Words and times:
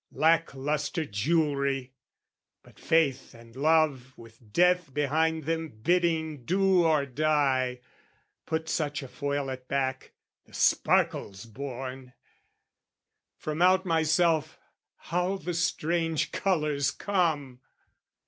Lack 0.11 0.55
lustre 0.55 1.05
jewelry; 1.05 1.93
but 2.63 2.79
faith 2.79 3.35
and 3.35 3.55
love 3.55 4.17
With 4.17 4.51
death 4.51 4.91
behind 4.95 5.43
them 5.43 5.67
bidding 5.69 6.43
do 6.43 6.85
or 6.87 7.05
die 7.05 7.81
Put 8.47 8.67
such 8.67 9.03
a 9.03 9.07
foil 9.07 9.51
at 9.51 9.67
back, 9.67 10.13
the 10.47 10.55
sparkle's 10.55 11.45
born! 11.45 12.13
From 13.37 13.61
out 13.61 13.85
myself 13.85 14.57
how 14.97 15.37
the 15.37 15.53
strange 15.53 16.31
colours 16.31 16.89
come! 16.89 17.59